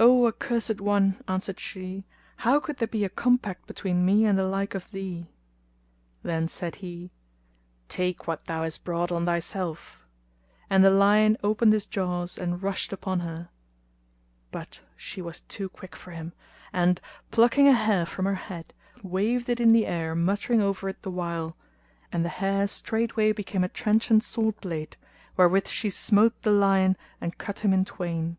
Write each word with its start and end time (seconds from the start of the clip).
"O 0.00 0.26
accursed 0.26 0.80
one," 0.80 1.22
answered 1.28 1.60
she, 1.60 2.04
"how 2.38 2.58
could 2.58 2.78
there 2.78 2.88
be 2.88 3.04
a 3.04 3.08
compact 3.08 3.68
between 3.68 4.04
me 4.04 4.24
and 4.24 4.36
the 4.36 4.48
like 4.48 4.74
of 4.74 4.90
thee?" 4.90 5.28
Then 6.24 6.48
said 6.48 6.74
he, 6.82 7.12
"Take 7.88 8.26
what 8.26 8.46
thou 8.46 8.64
has 8.64 8.78
brought 8.78 9.12
on 9.12 9.26
thyself;" 9.26 10.08
and 10.68 10.84
the 10.84 10.90
lion 10.90 11.36
opened 11.44 11.72
his 11.72 11.86
jaws 11.86 12.36
and 12.36 12.60
rushed 12.60 12.92
upon 12.92 13.20
her; 13.20 13.48
but 14.50 14.80
she 14.96 15.22
was 15.22 15.42
too 15.42 15.68
quick 15.68 15.94
for 15.94 16.10
him; 16.10 16.32
and, 16.72 17.00
plucking 17.30 17.68
a 17.68 17.72
hair 17.72 18.06
from 18.06 18.24
her 18.24 18.34
head, 18.34 18.74
waved 19.04 19.48
it 19.48 19.60
in 19.60 19.70
the 19.70 19.86
air 19.86 20.16
muttering 20.16 20.60
over 20.60 20.88
it 20.88 21.02
the 21.02 21.12
while; 21.12 21.56
and 22.10 22.24
the 22.24 22.28
hair 22.40 22.66
straightway 22.66 23.30
became 23.30 23.62
a 23.62 23.68
trenchant 23.68 24.24
sword 24.24 24.60
blade, 24.60 24.96
wherewith 25.36 25.68
she 25.68 25.88
smote 25.90 26.42
the 26.42 26.50
lion 26.50 26.96
and 27.20 27.38
cut 27.38 27.60
him 27.60 27.72
in 27.72 27.84
twain. 27.84 28.36